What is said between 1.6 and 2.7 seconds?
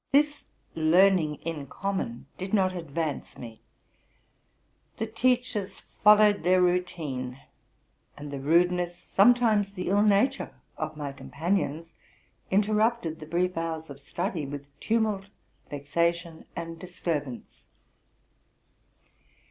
common did